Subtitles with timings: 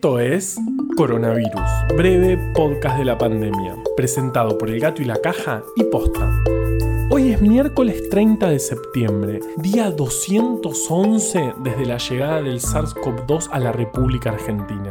[0.00, 0.58] Esto es
[0.96, 1.60] Coronavirus,
[1.94, 6.26] breve podcast de la pandemia, presentado por El Gato y la Caja y Posta.
[7.10, 13.72] Hoy es miércoles 30 de septiembre, día 211 desde la llegada del SARS-CoV-2 a la
[13.72, 14.90] República Argentina.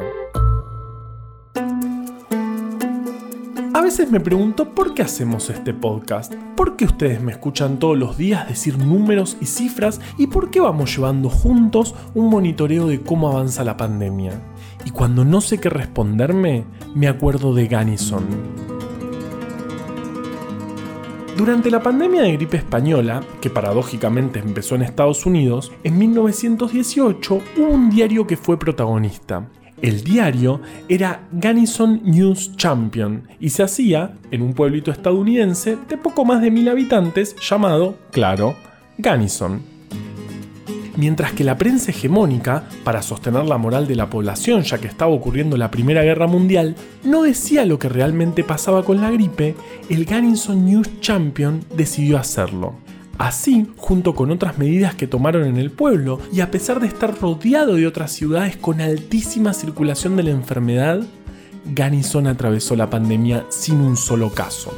[3.80, 7.98] A veces me pregunto por qué hacemos este podcast, por qué ustedes me escuchan todos
[7.98, 13.00] los días decir números y cifras y por qué vamos llevando juntos un monitoreo de
[13.00, 14.34] cómo avanza la pandemia.
[14.84, 18.26] Y cuando no sé qué responderme, me acuerdo de Ganison.
[21.38, 27.70] Durante la pandemia de gripe española, que paradójicamente empezó en Estados Unidos, en 1918 hubo
[27.70, 29.48] un diario que fue protagonista,
[29.82, 36.26] el diario era Gunnison News Champion y se hacía en un pueblito estadounidense de poco
[36.26, 38.56] más de mil habitantes llamado, claro,
[38.98, 39.62] Gunnison.
[40.98, 45.14] Mientras que la prensa hegemónica, para sostener la moral de la población ya que estaba
[45.14, 46.76] ocurriendo la Primera Guerra Mundial,
[47.06, 49.56] no decía lo que realmente pasaba con la gripe,
[49.90, 52.76] el Gunnison News Champion decidió hacerlo.
[53.20, 57.20] Así, junto con otras medidas que tomaron en el pueblo, y a pesar de estar
[57.20, 61.02] rodeado de otras ciudades con altísima circulación de la enfermedad,
[61.66, 64.74] Gunnison atravesó la pandemia sin un solo caso.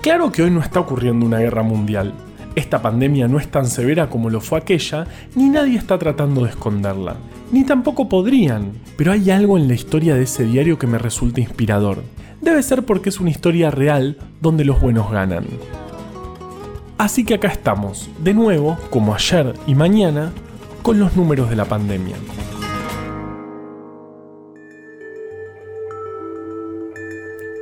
[0.00, 2.14] Claro que hoy no está ocurriendo una guerra mundial.
[2.54, 6.50] Esta pandemia no es tan severa como lo fue aquella, ni nadie está tratando de
[6.50, 7.16] esconderla.
[7.50, 8.74] Ni tampoco podrían.
[8.96, 12.04] Pero hay algo en la historia de ese diario que me resulta inspirador.
[12.40, 15.46] Debe ser porque es una historia real donde los buenos ganan.
[17.02, 20.32] Así que acá estamos, de nuevo, como ayer y mañana,
[20.82, 22.14] con los números de la pandemia.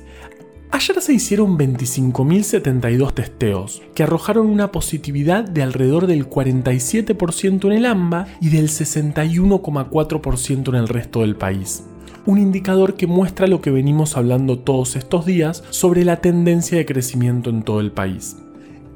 [0.71, 7.85] Ayer se hicieron 25.072 testeos, que arrojaron una positividad de alrededor del 47% en el
[7.85, 11.83] AMBA y del 61,4% en el resto del país.
[12.25, 16.85] Un indicador que muestra lo que venimos hablando todos estos días sobre la tendencia de
[16.85, 18.37] crecimiento en todo el país.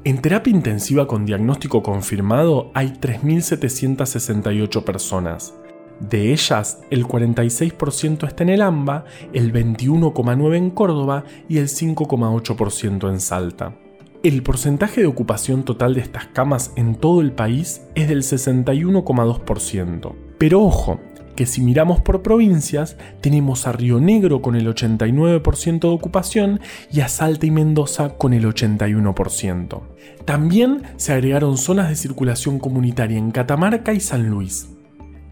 [0.02, 5.54] En terapia intensiva con diagnóstico confirmado hay 3.768 personas,
[6.00, 13.10] de ellas, el 46% está en el AMBA, el 21,9% en Córdoba y el 5,8%
[13.10, 13.74] en Salta.
[14.22, 20.14] El porcentaje de ocupación total de estas camas en todo el país es del 61,2%.
[20.38, 21.00] Pero ojo,
[21.36, 26.60] que si miramos por provincias, tenemos a Río Negro con el 89% de ocupación
[26.92, 29.80] y a Salta y Mendoza con el 81%.
[30.26, 34.68] También se agregaron zonas de circulación comunitaria en Catamarca y San Luis.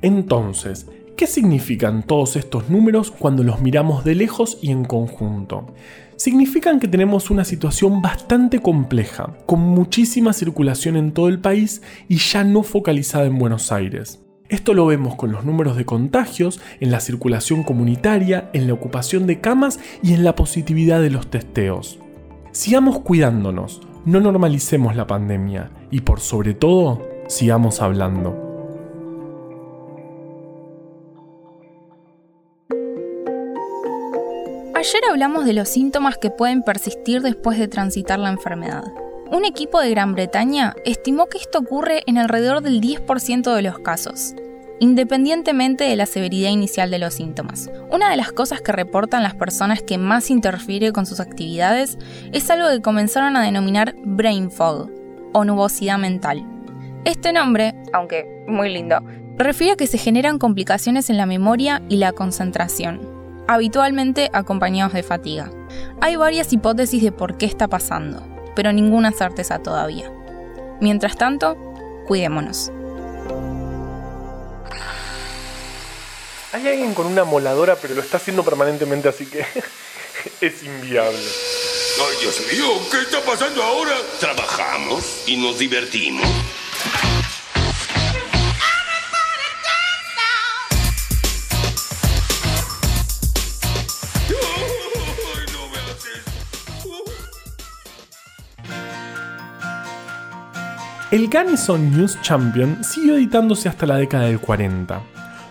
[0.00, 0.86] Entonces,
[1.16, 5.75] ¿qué significan todos estos números cuando los miramos de lejos y en conjunto?
[6.16, 12.16] Significan que tenemos una situación bastante compleja, con muchísima circulación en todo el país y
[12.19, 14.20] ya no focalizada en Buenos Aires.
[14.48, 19.26] Esto lo vemos con los números de contagios, en la circulación comunitaria, en la ocupación
[19.26, 21.98] de camas y en la positividad de los testeos.
[22.53, 28.47] Sigamos cuidándonos, no normalicemos la pandemia y por sobre todo, sigamos hablando.
[34.78, 38.84] Ayer hablamos de los síntomas que pueden persistir después de transitar la enfermedad.
[39.28, 43.80] Un equipo de Gran Bretaña estimó que esto ocurre en alrededor del 10% de los
[43.80, 44.36] casos,
[44.78, 47.68] independientemente de la severidad inicial de los síntomas.
[47.90, 51.98] Una de las cosas que reportan las personas que más interfiere con sus actividades
[52.32, 54.92] es algo que comenzaron a denominar brain fog
[55.32, 56.46] o nubosidad mental.
[57.04, 59.00] Este nombre, aunque muy lindo,
[59.38, 63.18] refiere a que se generan complicaciones en la memoria y la concentración,
[63.48, 65.50] habitualmente acompañados de fatiga.
[66.00, 68.22] Hay varias hipótesis de por qué está pasando,
[68.54, 70.12] pero ninguna certeza todavía.
[70.80, 71.56] Mientras tanto,
[72.06, 72.70] cuidémonos.
[76.52, 79.44] Hay alguien con una moladora, pero lo está haciendo permanentemente, así que
[80.40, 81.18] es inviable.
[81.18, 83.96] Ay, Dios mío, ¿qué está pasando ahora?
[84.20, 86.26] Trabajamos y nos divertimos.
[101.10, 105.00] El Garrison News Champion siguió editándose hasta la década del 40.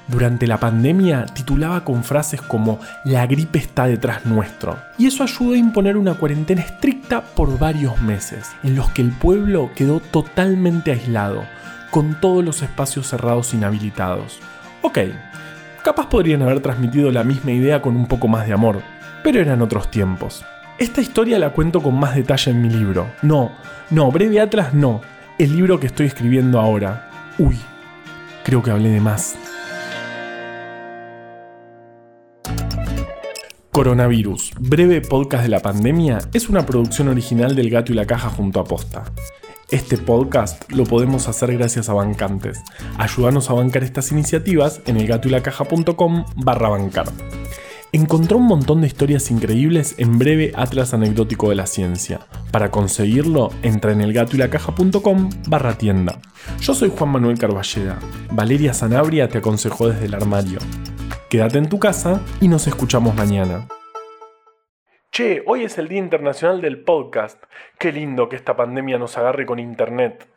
[0.07, 4.77] Durante la pandemia titulaba con frases como La gripe está detrás nuestro.
[4.99, 9.09] Y eso ayudó a imponer una cuarentena estricta por varios meses, en los que el
[9.09, 11.43] pueblo quedó totalmente aislado,
[11.89, 14.37] con todos los espacios cerrados inhabilitados.
[14.83, 14.99] Ok,
[15.83, 18.83] capaz podrían haber transmitido la misma idea con un poco más de amor,
[19.23, 20.45] pero eran otros tiempos.
[20.77, 23.07] Esta historia la cuento con más detalle en mi libro.
[23.23, 23.53] No,
[23.89, 25.01] no, Breve Atlas no,
[25.37, 27.09] el libro que estoy escribiendo ahora.
[27.37, 27.57] Uy,
[28.43, 29.35] creo que hablé de más.
[33.71, 38.29] Coronavirus, breve podcast de la pandemia, es una producción original del Gato y la Caja
[38.29, 39.03] junto a Posta.
[39.69, 42.63] Este podcast lo podemos hacer gracias a bancantes.
[42.97, 47.05] Ayúdanos a bancar estas iniciativas en elgatoylacaja.com barra bancar.
[47.91, 52.21] Encontró un montón de historias increíbles en breve Atlas Anecdótico de la Ciencia.
[52.57, 56.17] Para conseguirlo, entra en elgatoylacaja.com barra tienda.
[56.59, 57.99] Yo soy Juan Manuel Carballeda.
[58.31, 60.57] Valeria Sanabria te aconsejó desde el armario.
[61.29, 63.67] Quédate en tu casa y nos escuchamos mañana.
[65.11, 67.43] Che, hoy es el Día Internacional del Podcast.
[67.77, 70.27] Qué lindo que esta pandemia nos agarre con internet.